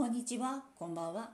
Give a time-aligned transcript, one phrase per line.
[0.00, 1.28] こんにちは、こんばんは。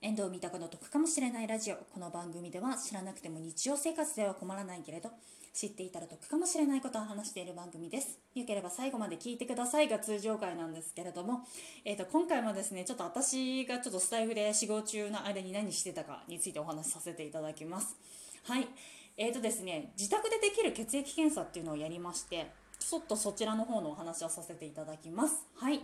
[0.00, 1.74] 遠藤三鷹の得かもしれないラジオ。
[1.92, 5.10] この番組では知らなくても日常生活では困らないけれど、
[5.52, 8.20] 知っていたら得かもしれないことを話している番組です。
[8.36, 11.40] よければ最後まで聞いてくださいが通常回なんですけれども、
[11.84, 17.96] えー、と今回もですね、ちょっと私がちょっとスタイフで仕事中の間に何してたかについてお話しさせていただきます。
[18.44, 18.68] はい。
[19.16, 25.48] えーとですね、自宅でできる血液検査っていうのをやりまして、ちょっとそちらの方のお話をさせていただきます。
[25.56, 25.80] はい。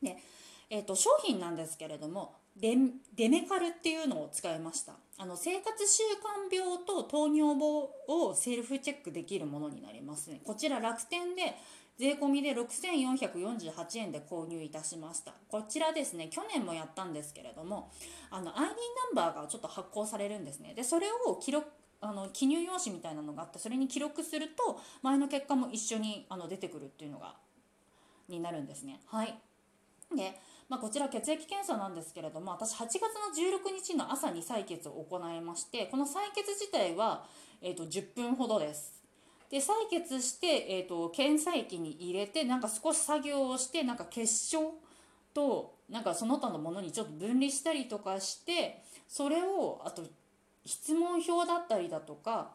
[0.00, 0.18] で
[0.70, 2.76] えーと、商品なんですけれどもデ
[3.28, 4.94] メカルっていうのを使いました。
[5.16, 6.02] あの生活習
[6.50, 7.62] 慣病と糖尿病
[8.08, 10.40] をセルフチェックできるものになりますね。
[10.44, 11.56] こちら楽天で
[11.98, 15.34] 税込で6448円で購入いたしました。
[15.48, 17.90] こちらですね去年もやったんですけれども
[18.30, 18.74] あの ID ナン
[19.14, 20.74] バーがちょっと発行されるんですね。
[20.74, 21.68] でそれを記録
[22.00, 27.34] あの記入用紙みたいなのがあってそれに記録すると前の結果も一緒にあの出てくるっていうのが
[28.28, 29.00] になるんですね。
[29.06, 29.38] はい。
[30.16, 33.00] でまあ、こちら血液検査なんですけれども私8月の
[33.34, 37.24] 16日の朝に採血を行いましてこの採血自体は、
[37.62, 39.02] えーと、10分ほどです。
[39.50, 44.74] で採血して、えーと、検査液に入れてなんか少し作業をしてなんか結晶
[45.32, 50.02] となんかその他のものにちょっと分離したりとかしてそれをあと
[50.66, 52.50] 質問票だったりだとか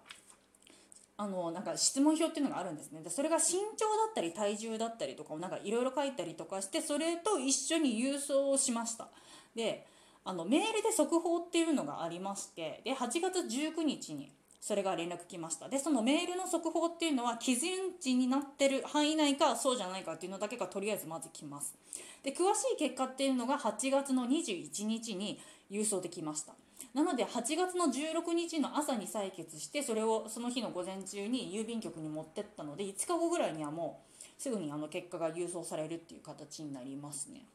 [1.24, 3.02] あのなんか質問票っていうのがあるんですね。
[3.02, 9.08] でそれが身長だったり体重だったりとかをなんかいろいろ書いたりとかしてそれと一緒に郵送をしました。
[9.56, 9.88] で
[10.26, 15.70] あのメールで速報っていうのがありましてで8月19日にそれが連絡来ました。
[15.70, 21.74] でそのメールの速報っていうのは基準値になってる範囲内かそうじゃないかっていうのだけがとりあえずまず来ます。
[22.22, 25.40] で詳しい結果っていうのが8月の21日に
[25.72, 26.54] 郵送できました。
[26.94, 37.46] なので8月の16日の朝に採血してそれをその日の午前中に郵便局に持ってったので5日後ぐらいにはもうすぐにあの結果が郵送されるっていう形になりますね。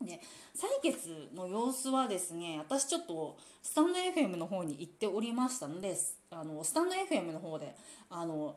[0.00, 0.20] で
[0.54, 5.96] 採血の様子はですね私ちょっとスタンド FM の方に行っておりましたので
[6.30, 7.74] あのスタンド FM の方で
[8.08, 8.54] あの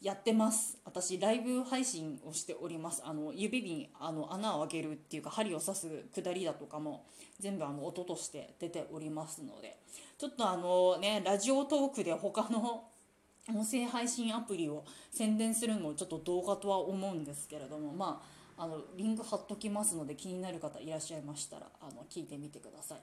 [0.00, 0.78] やってます。
[0.84, 3.02] 私ライブ配信をしております。
[3.04, 7.06] あの指にあの穴を開けるっていうか針を刺す下りだとかも
[7.40, 9.78] 全部あの音として出ておりますので。
[10.16, 12.84] ちょっとあのねラジオトークで他の
[13.48, 18.22] 音声配信アプリを宣伝するのもちょっと動画とは思うんですけれどもま
[18.56, 22.98] ああのリンク貼っときますので気になる方いらっしゃいましたらあの聞いてみてください。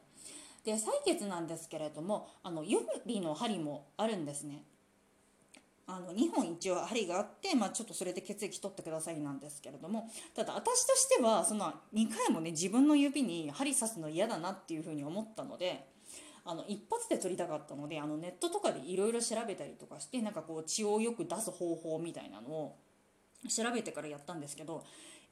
[0.66, 4.64] で採血なんですけれどもあの指の針もあるんですね。
[5.88, 15.86] あの2本一応針があって、まあ、ちょっとそれで血液取ってくださいなんですけれどもただ私としてはその2回もね自分の指に針刺すの嫌だなっていうふうに思ったので
[16.46, 22.78] あの一発で取りたかったのであのネットとかでいろいろ調べたりとかしてなんかこう血をよく出す方法みたいなのを
[23.50, 24.84] 調べてからやったんですけど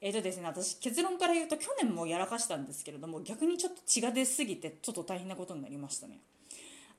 [0.02, 6.20] えーとですね、私結論から言うと去年もやらかしたんですけれども逆にちょっと血が出すぎてちょっと大変なことになりましたね。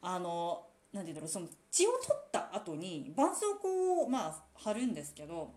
[0.03, 5.52] あの何て言うんだろうその血を取った後に絆創膏をまあ貼るんですけど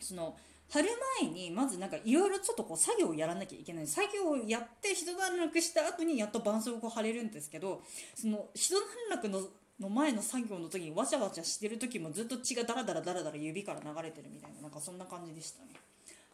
[0.00, 0.36] その
[0.70, 0.88] 貼る
[1.20, 7.82] 前にまずなんかいろいろちょっとこう作業をやらなきゃいけない作業をやって一段落した後にやっと絆創膏貼れるんですけど
[8.14, 8.80] その一段
[9.10, 9.40] 落の
[9.80, 15.72] の前の作業の時にわちゃわちゃしてる時もずっと血がダラダラダラダラ指から流れてるみたいななんかそんな感じでしたね。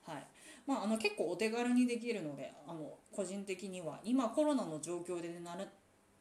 [0.06, 0.26] はい
[0.66, 5.66] まあ、あの結構お手軽にできるのであの個人的には今コロナの状況でなる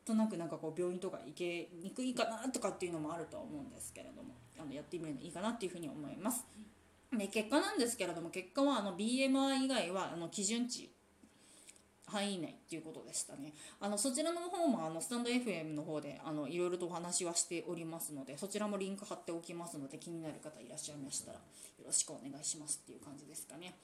[0.09, 6.45] となくなんかこう病院とか行けにくいかなとかっていうのもあるとは思うんですけれどもあのやってみるのいいかなっていうふうに思います。
[7.15, 10.89] で結果なんですけれども結果はあの BMI 以外はあの基準値
[12.05, 13.53] 範囲内っていうことでしたね。
[13.79, 21.43] あのそちらの方もあのスタンド FM の方であのいろいろとお話はしておりますのでそちらもリンク貼っておきますので気になる方いらっしゃいましたらよ
[21.85, 23.75] ろしくお願いしますっていう感じですかね。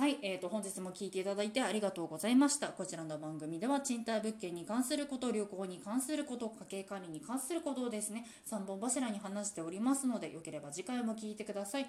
[0.00, 2.68] はい、えーと、本日も聞いていただいてありがとうございました。
[2.68, 11.86] こちらの番組では賃貸物件に関すること、旅行に関すること、家計管理に関することをですね、3本柱に話しておりますので、よければ次回も聞いてください。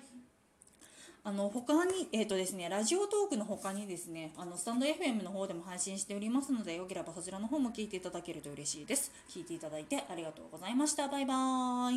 [1.24, 11.90] あの他に、えーとですね、ラジオトークの他にですねあのスタンド FM の方でも配信しておりますのでよければそちらの方も聞いていただけると嬉しいです聞いていただいてありがとうございましたバイバーイ